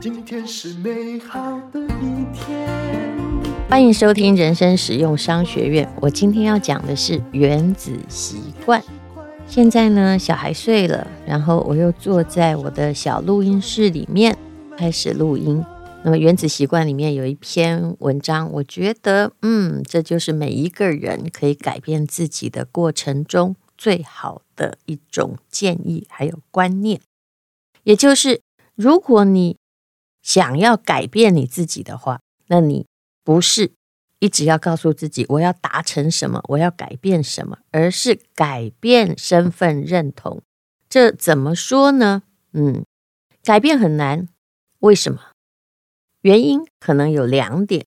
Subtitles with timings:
[0.00, 2.68] 今天是美好的一天。
[3.68, 5.88] 欢迎收听人生实用商学院。
[6.00, 8.82] 我今天要讲的是原子习惯。
[9.46, 14.36] 现在呢，小孩睡了，然后我又坐在我的小录音室里面
[14.76, 15.64] 开始录音。
[16.02, 27.00] 那么，原子习惯里面有一篇文章，我觉得，嗯，这就是每一个人可以改变自己的过程中最好的一种建议，还有观念。
[27.84, 28.42] 也就是，
[28.74, 29.56] 如果你
[30.20, 32.86] 想要改变你自己的话，那你
[33.24, 33.72] 不是
[34.18, 40.42] 一直要告诉自己我要达成什么，我要改变什么，而是改变身份认同。
[40.90, 42.24] 这怎么说呢？
[42.52, 42.84] 嗯，
[43.42, 44.28] 改变很难，
[44.80, 45.20] 为什么？
[46.22, 47.86] 原因可能有两点。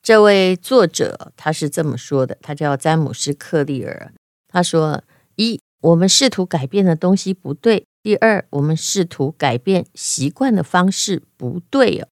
[0.00, 4.12] 这位作者他是这么说的，他叫詹姆斯·克利尔。
[4.48, 5.02] 他说：
[5.38, 12.08] 一，我们试图改变的东西不对；第二，我们试图改变习惯的方式不对哦。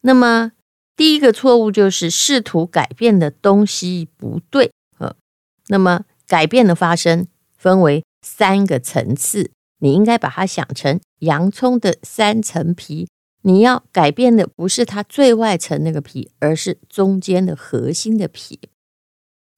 [0.00, 0.52] 那么，
[0.96, 4.72] 第一个错误就是试图改变的东西不对。
[4.98, 5.14] 呃，
[5.68, 13.06] 那么改变的发生分为三个层次，你应该把它想成洋葱的三层皮。
[13.42, 18.58] 你要改变的不是它最外层那个皮，而是中间的核心的皮。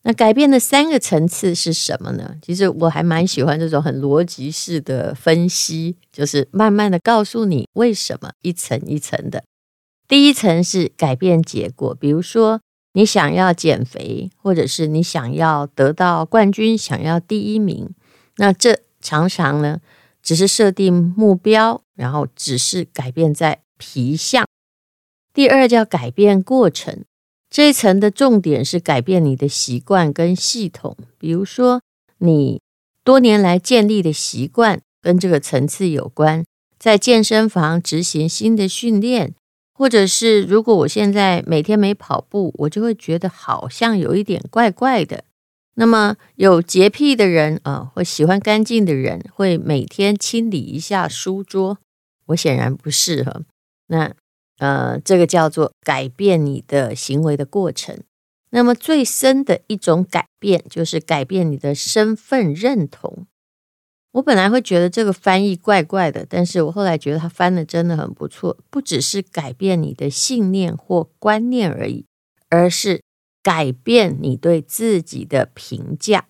[0.05, 2.37] 那改变的三个层次是什么呢？
[2.41, 9.43] 其实我还蛮喜欢这种很逻辑式的分析，就是慢慢的告诉你为什么一层一层的。
[10.07, 12.61] 第一层是改变结果，比如说
[12.93, 17.91] 你想要减肥，或者是你想要得到冠军，想要第一名，
[18.37, 19.81] 那这常常呢
[20.23, 23.61] 只是设定目标，然后只是改变在。
[23.77, 24.47] 皮相，
[25.35, 27.05] 第二叫改变过程，
[27.55, 30.97] 这一层的重点是改变你的习惯跟系统。
[31.19, 31.81] 比如说，
[32.19, 32.61] 你
[33.05, 36.45] 多年来建立的习惯跟这个层次有关，
[36.81, 39.37] 在健身房执行新的训练，
[39.73, 45.23] 或者是如果我现在每天没跑步，我就会觉得好像有一点怪怪的。
[45.77, 51.79] 那么有洁癖的人啊，或喜欢干净的人，会每天清理一下书桌。
[52.27, 53.45] 我显然不适合。
[53.87, 54.13] 那
[54.59, 57.99] 呃，这个叫做改变你的行为的过程。
[58.51, 63.27] 那么最深的一种改变，就是改变你的身份认同。
[64.13, 68.57] 我本来会觉得这个翻译怪怪的，但是我后来觉得他翻的真的很不错。
[68.71, 72.07] 不只是改变你的信念或观念而已，
[72.49, 73.03] 而是
[73.43, 76.27] 改变你对自己的评价。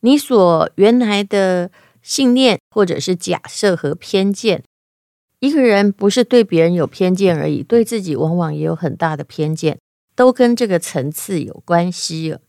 [0.00, 1.70] 你所原来的
[2.00, 4.64] 信念或者是假设和偏见。
[5.40, 9.78] 一个人不是对别人有偏见而已，对自己往往也有很大的偏见，
[10.16, 12.40] 都跟这个层次有关系了。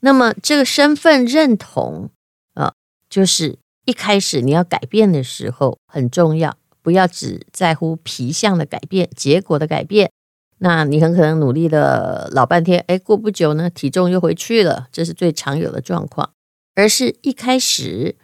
[0.00, 2.10] 那么，这个身份认同
[2.54, 2.74] 啊，
[3.08, 10.10] 就是一开始你要改变的时候很重要，不要只在乎皮相的改变、结果的改变。
[10.58, 16.30] 那你很可能努力了老半天，哎，过不久呢，体重又回去了，这是最常有的状况。
[16.74, 18.16] 而是一开始。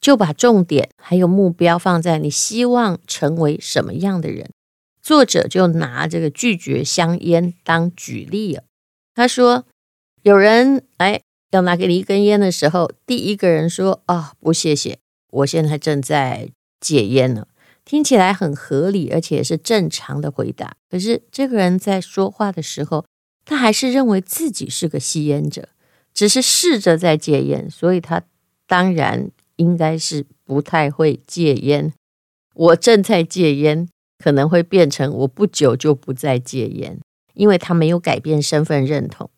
[0.00, 4.50] 就把重点还有目标放在你希望成为什么样的人。
[5.02, 8.64] 作者就拿这个拒绝香烟当举例了。
[9.14, 9.66] 他说，
[10.22, 14.98] 有人哎要拿给你一根烟的时候，第一个人说：“啊、哦，不谢谢，
[15.30, 16.48] 我现在正在
[16.80, 17.46] 戒烟呢。”
[17.84, 20.76] 听起来很合理，而且是正常的回答。
[20.90, 23.04] 可是这个人在说话的时候，
[23.44, 25.70] 他还是认为自己是个吸烟者，
[26.14, 28.22] 只是试着在戒烟，所以他
[28.66, 29.30] 当然。
[29.60, 31.92] 应该是不太会戒烟。
[32.54, 33.86] 我正在戒烟，
[34.18, 36.98] 可能会变成我不久就不再戒烟，
[37.34, 39.30] 因为他没有改变身份认同。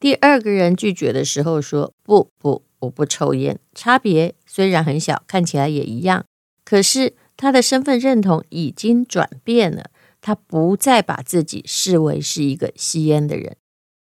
[0.00, 6.24] 第二个人拒绝的时候说：“不不，我不抽烟。”差别虽然很小，看起来也一样，
[6.64, 9.90] 可是他的身份认同已经转变了，
[10.22, 13.56] 他不再把自己视为是一个吸烟的人。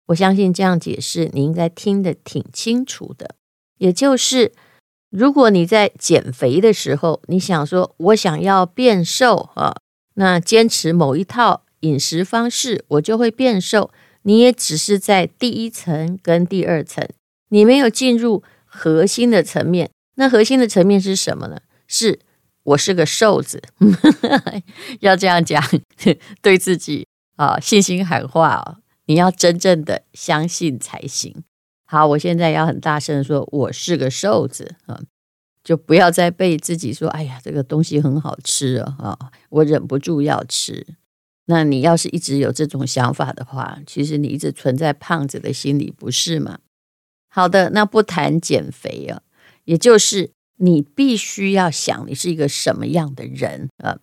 [0.06, 3.34] 我相信这样解释你应该听得挺清楚的，
[3.78, 4.53] 也就是。
[5.11, 9.77] 如果你在减肥的时候，你想说“我想要变瘦”啊，
[10.15, 13.91] 那坚持某一套饮食方式，我就会变瘦。
[14.22, 17.09] 你也只是在第一层跟第二层，
[17.51, 19.91] 你没有进入核心的层面。
[20.16, 21.60] 那核心的层面是什么呢？
[21.86, 22.19] 是
[22.65, 23.63] 我是个瘦子，
[25.01, 25.63] 要这样讲，
[26.42, 31.45] 对自己啊信心喊话啊，你要真正的相信才行。
[31.86, 35.00] 好，我现在要很大声的说，我是个瘦子啊，
[35.62, 39.16] 就不要再被自己说，哎呀，这个东西很好吃啊，
[39.50, 40.86] 我忍不住要吃。
[41.47, 46.59] 那你要是一直有这种想法的话，其实你一直存在胖子的心里，不是吗？
[47.28, 49.22] 好的，那不谈减肥啊，
[49.65, 54.00] 也就是你必须要想你是一个什么样的人啊。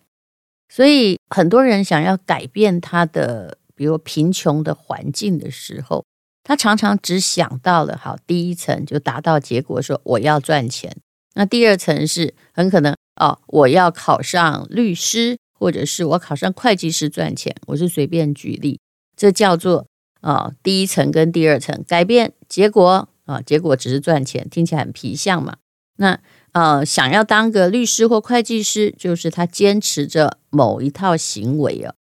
[0.70, 6.06] 所以很多人想要改变他的，比如贫穷的环境的时候，
[6.44, 10.96] 他常常只想到了好第一层就达到结果，说我要赚钱。
[11.34, 17.56] 那第二层是很可能哦，我要考上律师，或者是我考上会计师赚钱。
[17.66, 18.78] 我是随便举例，
[19.16, 19.86] 这叫做
[20.20, 22.88] 啊、哦、第一层跟第二层改变结果
[23.24, 25.56] 啊、哦，结果只是赚钱，听起来很皮相嘛。
[25.96, 26.20] 那
[26.52, 31.94] 呃，想要当个律师或会计师，就是他坚持着某一套行为哦。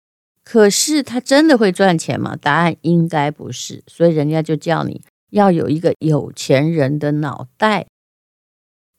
[0.44, 2.36] 可是他真的会赚钱吗？
[2.36, 3.84] 答案应该不是。
[3.88, 7.88] 所以人家就叫你要有一个有钱人的脑袋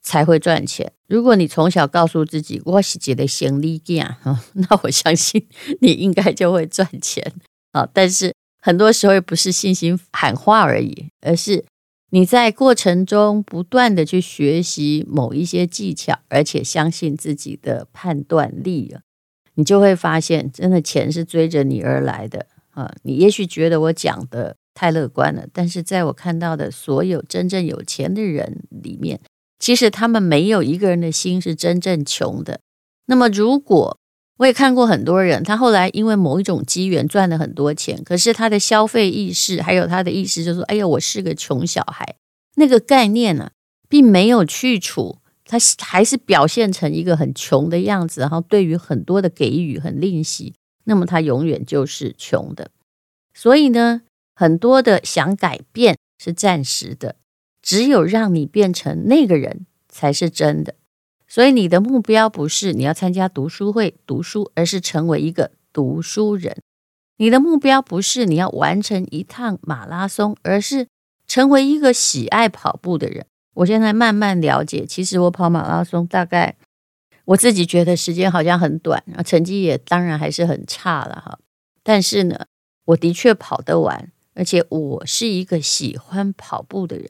[0.01, 0.91] 才会赚钱。
[1.07, 4.17] 如果你从小告诉自己我是觉得行李架，
[4.53, 5.47] 那我相信
[5.81, 7.33] 你应该就会赚钱
[7.71, 7.87] 啊。
[7.93, 11.65] 但是很多时候不是信心喊话而已，而是。
[12.11, 19.01] 你在过程中不断的去学习某一些技巧，而且相信自己的判断力啊，
[19.55, 22.93] 你就会发现，真的钱是追着你而来的啊！
[23.03, 29.19] 你也许觉得我讲的太乐观了，但是在我看到的所有真正有钱的人里面，
[29.59, 32.59] 其实他们没有一个人的心是真正穷的。
[33.07, 33.97] 那么如果
[34.37, 42.15] 我也看过很多人，他后来因为某一种机缘赚了很多钱，可是他的消费意识还有他的意识就说：“哎呀，我是个穷小孩。”
[42.57, 43.51] 那个概念呢，
[43.87, 50.55] 并没有去除，他还是表现成一个很穷的样子，然后对于很多的给予很吝惜，
[50.85, 52.71] 那么他永远就是穷的。
[53.33, 54.01] 所以呢，
[54.33, 57.15] 很多的想改变是暂时的，
[57.61, 60.73] 只有让你变成那个人才是真的。
[61.27, 66.57] 所以你的目标不是你要参加读书会读书，而是成为一个读书人。
[67.17, 70.87] 你的目标不是你要完成一趟马拉松，而是
[71.27, 73.25] 成为一个喜爱跑步的人。
[73.55, 76.55] 我现在慢慢了解，其实我跑马拉松大概
[77.25, 81.39] 我自己觉得时间好像很短，啊，成绩也当然还是很差了哈。
[81.81, 82.45] 但是呢，
[82.85, 87.09] 我的确跑得完，而且我是一个喜欢跑步的人。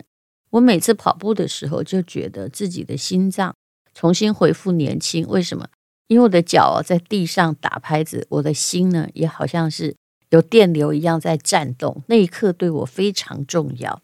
[0.52, 3.54] 我每次跑步的时候，就觉得自己的心脏。
[3.94, 5.68] 重新恢复年轻，为什么？
[6.08, 9.96] 因为我的脚在地上打拍子，我的心呢也好像是
[10.30, 14.02] 有电流一样在颤动，那一刻对我非常重要。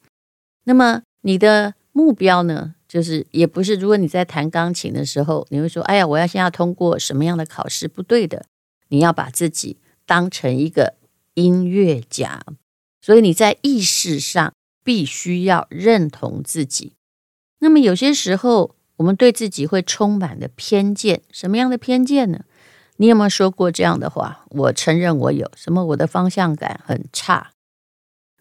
[0.64, 2.76] 那么你的目标呢？
[2.88, 8.46] 就是也不是，如果你在弹钢琴的时候，你会说：“哎呀，我要先要通过什么样的考试？”不对的，
[8.90, 10.96] 你要把自己当成一个
[11.36, 12.44] 音乐家，
[13.02, 14.54] 所以你在意识上
[14.84, 16.94] 必须要认同自己。
[17.60, 18.76] 那么有些时候。
[18.98, 22.42] 我们对自己会充满了偏见，什么样的偏见呢？
[22.98, 24.46] 你有没有说过这样的话？
[24.50, 25.52] 我承认我有。
[25.56, 25.84] 什么？
[25.86, 27.50] 我的方向感很差，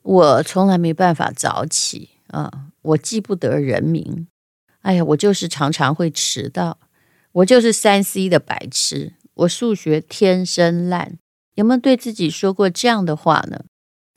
[0.02, 4.26] 我从来没办法早起啊，我记不得人名。
[4.82, 6.78] 哎呀，我就是常常会迟到，
[7.32, 11.18] 我就是三 C 的白痴，我数学天生烂。
[11.54, 13.64] 有没有对自己说过这样的话呢？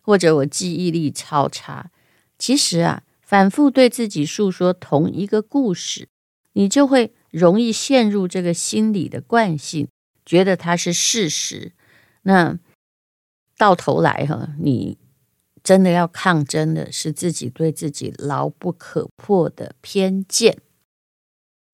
[0.01, 1.91] 或者我记忆力超差？
[2.37, 6.07] 其实啊，反复对自己诉说同一个故事。
[6.53, 9.87] 你就会容易陷入这个心理的惯性，
[10.23, 11.71] 觉得它是事实。
[12.21, 12.59] 那
[13.57, 14.97] 到头来哈，你
[15.63, 20.57] 真的要抗争的是自己对自己牢不可破的偏见。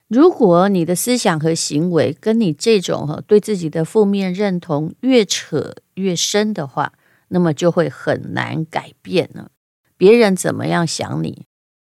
[0.08, 6.94] 如果你的思想和行为跟你这种哈对自己的负面认同越扯越深的话，
[7.28, 9.52] 那么就会很难改变了。
[9.98, 11.46] 别人怎么样想你，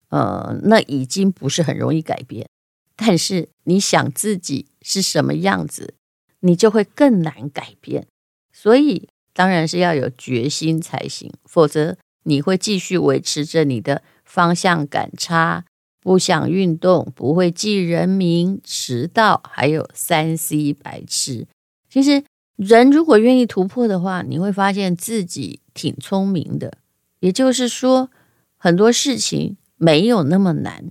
[0.08, 2.48] 呃，那已经不是很容易改变。
[2.96, 5.94] 但是你想自己是什么样子，
[6.40, 8.08] 你就会更难改变。
[8.52, 9.08] 所以
[9.38, 15.64] 当然是要有决心才行，否则你会继续维持着你的方向感差、
[16.00, 21.46] 不想运动、不会记人名、迟到，还有三 C 白痴。
[21.88, 22.24] 其实
[22.56, 26.78] 人如果愿意突破的话，你会发现自己挺聪明的。
[27.20, 28.10] 也就是说，
[28.56, 30.90] 很多事情没有那么难。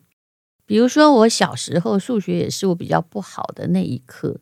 [0.65, 4.39] 比如说，我小时候数学也是我比较不好的那一科，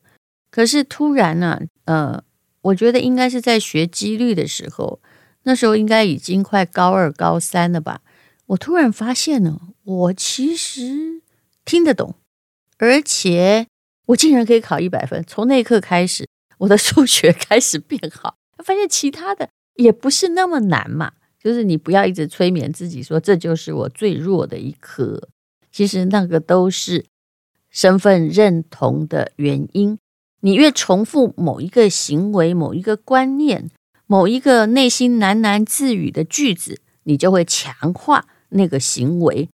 [0.52, 2.24] 可是突然呢、啊，呃，
[2.66, 5.00] 我觉得应该是在学几率的时候，
[5.44, 8.02] 那时候应该已经快高二、高三了吧。
[8.48, 11.22] 我突然发现呢，我其实
[11.64, 12.16] 听得懂，
[12.78, 13.68] 而且
[14.08, 15.24] 我竟然可以考一百分。
[15.28, 16.28] 从那一刻开始，
[16.60, 21.12] 我的数学开始变好，发现其他的也不是那么难嘛。
[21.40, 25.30] 就是你不要一直催眠自己说，这就是我最弱的一科。
[25.72, 27.06] 其实那个都是
[27.70, 30.00] 身份认同的原因。
[30.46, 33.72] 你越重复某一个行为、某一个观念、
[34.06, 39.50] 某一个内心喃喃自语的句子，你就会强化那个行为，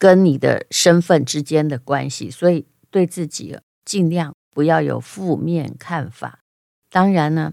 [0.00, 6.40] 跟你的身份之间的关系，所以对自己尽量不要有负面看法。
[6.90, 7.52] 当然呢，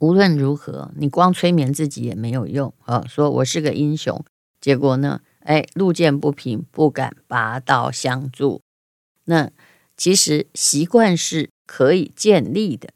[0.00, 3.02] 无论如何，你光催眠自己也没有用啊。
[3.08, 4.22] 说我是个英雄，
[4.60, 8.60] 结果呢，哎，路见不平，不敢拔刀相助。
[9.24, 9.50] 那
[9.96, 12.90] 其实习惯是可以建立的。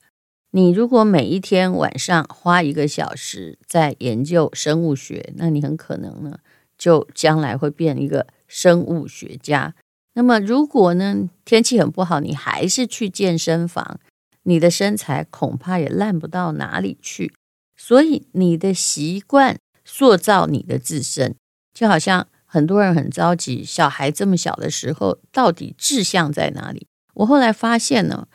[0.50, 6.38] 你如果每一天晚上花一个小时在研究生物学，那你很可能呢。
[6.78, 9.75] 就将来会变一个生物学家。
[10.14, 13.99] 那么，如果呢，天气很不好，你还是去健身房，
[14.45, 17.33] 你的身材恐怕也烂不到哪里去。
[17.76, 21.35] 所以，你的习惯塑造你的自身，
[21.75, 26.87] 就好像很多人很着急，小孩这么小的时候，到底志向在哪里？
[27.18, 28.26] 我后来发现呢，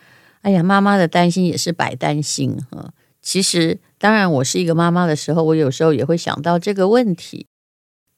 [0.42, 2.94] 哎呀，妈妈的担心也是白担心哈。
[3.22, 7.48] 其实，当然，我是一个妈妈的时候，我有时候也会想到这个问题。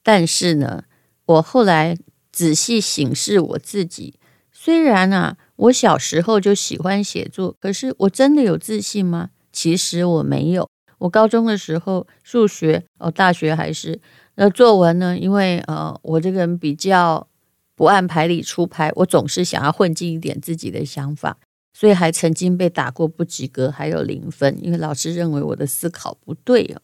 [0.01, 0.83] 但是呢，
[1.25, 1.95] 我后来
[2.31, 4.19] 仔细省视我自己。
[4.51, 9.29] 虽然啊，我小时候就喜欢写作，可是我真的有自信吗？
[9.51, 10.67] 其实我没有。
[10.97, 13.99] 我高中的时候数学，哦，大学还是
[14.35, 15.15] 那作文呢？
[15.15, 17.27] 因为呃，我这个人比较
[17.75, 21.37] 不按牌理出牌，我总是想要混进一点自己的想法，
[21.73, 26.81] 所以还曾经被打过不及格，还有零分，因为老师认为我的思考不对哦。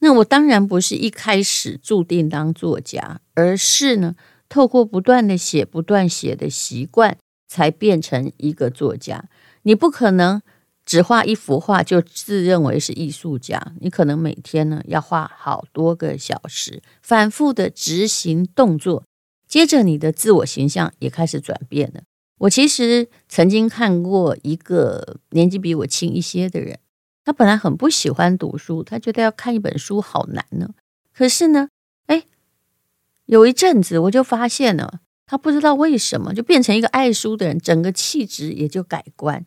[0.00, 4.16] 那我当然不是一开始注定当作家，而是呢，
[4.48, 7.16] 透过不断的写、不断写的习惯，
[7.48, 9.24] 才变成一个作家。
[9.62, 10.42] 你不可能
[10.84, 19.04] 只画一幅画就自认为是艺术家，你可能每天呢要画好多个小时，反复的执行动作，
[19.54, 22.02] 接着你的自我形象也开始转变了。
[22.38, 26.80] 我其实曾经看过一个年纪比我轻一些的人。
[27.24, 30.70] 他本来很不喜欢读书，他觉得要看一本书好难呢。
[31.12, 31.68] 可是呢，
[32.06, 32.24] 哎，
[33.26, 39.46] 有一阵子我就发现了，他不知道为什么就变成一个爱书的人，整个气质也就改观。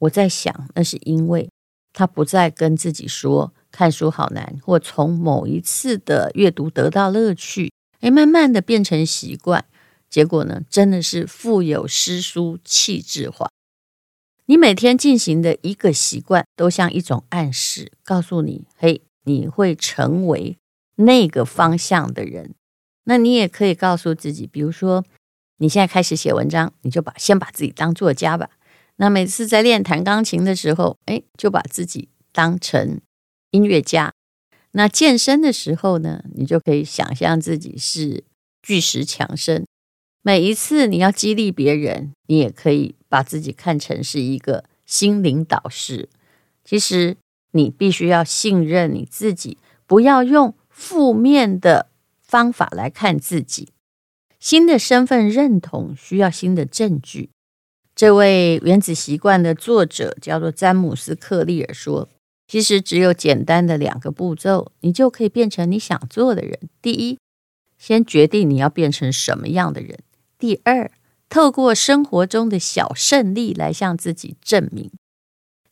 [0.00, 1.48] 我在想，那是因为
[1.94, 9.64] 他不再跟自己说看书好难，或从某一次的阅读得到乐趣，哎，慢慢的变成习惯，
[10.08, 13.50] 结果呢，真的是腹有诗书气质华。
[14.46, 20.56] 你每天进行的一个习惯，都像一种暗示，告诉你：嘿，你会成为
[20.96, 22.54] 那个方向的人。
[23.04, 25.04] 那你也可以告诉自己，比如说，
[25.58, 28.50] 你现在开始写文章，你就把先把自己当作家吧。
[28.96, 33.00] 那每次在练弹钢琴的时候，哎，就把自己当成
[33.50, 34.12] 音乐家。
[34.78, 38.22] 那健身的时候呢，你就可以想象自己是
[38.62, 39.66] 巨石强森。
[40.22, 42.94] 每一次你要激励别人，你也可以。
[43.10, 46.10] 把自己看成是一个心灵导师，
[46.62, 47.16] 其实
[47.52, 49.56] 你必须要信任你自己，
[49.86, 51.88] 不要用负面的
[52.20, 53.70] 方法来看自己。
[54.38, 57.30] 新的身份认同需要新的证据。
[57.94, 62.10] 这位《原子习惯》的作者叫做詹姆斯·克利尔说
[62.48, 66.58] ：“其实只有简单的两个步骤，你就可以变成你想做的人。
[66.82, 67.16] 第一，
[67.78, 69.98] 先决定你要变成什么样的人；
[70.36, 70.90] 第二。”
[71.30, 74.90] 透过生活中的小胜利来向自己证明，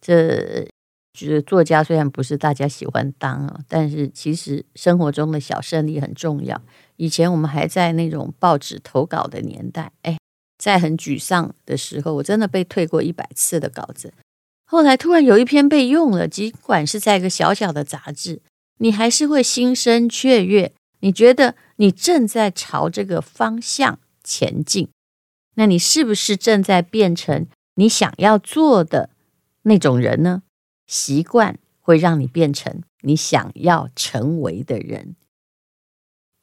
[0.03, 0.69] 这
[1.15, 6.61] 就是作家虽然不是大家喜欢当啊，但是其实生活中的小胜利很重要。
[6.97, 10.19] 以前我们还在那种报纸投稿的年代，哎，
[10.59, 14.13] 在很沮丧的时候，我真的被退过一百次的稿子。
[14.69, 18.43] 后来突然有一篇被用了，尽管是在一个小小的杂志，
[18.79, 20.73] 你还是会心生雀跃。
[21.01, 24.89] 你觉得你正在朝这个方向前进。
[25.55, 27.47] 那你是不是正在变成
[27.77, 29.11] 你想要做的
[29.63, 30.43] 那种人呢？
[30.87, 35.15] 习惯会让你变成你想要成为的人。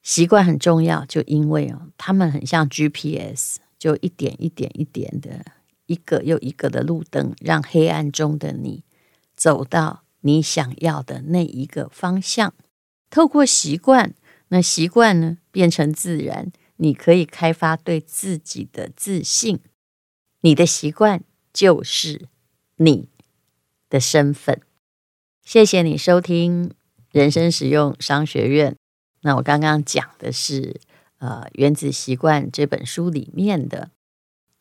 [0.02, 5.46] 习惯很重要，就因为哦，他们很像 GPS，就一点一点一点的，
[5.94, 8.84] 一个又一个的路灯，让黑暗中的你
[9.36, 12.54] 走到你想要的那一个方向。
[13.10, 14.14] 透过习惯，
[14.48, 16.52] 那习惯呢，变成自然。
[16.78, 19.60] 你可以开发对自己的自信，
[20.42, 21.24] 你的习惯
[21.54, 22.28] 就是
[22.78, 23.08] 你
[23.90, 24.60] 的身份。
[25.46, 26.72] 谢谢你收听
[27.12, 28.76] 人生实用商学院。
[29.22, 30.82] 那我刚刚讲的是
[31.20, 33.92] 呃《原子习惯》这本书里面的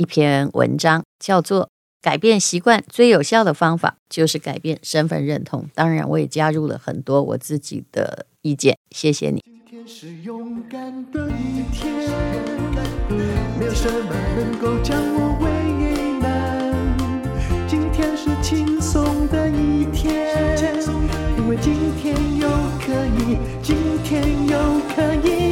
[0.03, 1.67] 一篇文章，叫做
[2.03, 5.63] 《改变习惯最有效的方法就是改变身份认同》。
[5.77, 8.77] 当然，我也加入了很多我自己的意见。
[8.91, 9.41] 谢谢你。
[9.87, 10.81] 是勇敢
[11.13, 11.93] 的一天，
[13.59, 15.47] 没有什么能够将我为
[16.21, 16.73] 难。
[17.69, 20.57] 今天是轻松的一天，
[21.39, 22.93] 因为今天又可
[23.23, 24.57] 以，今天又
[24.95, 25.52] 可以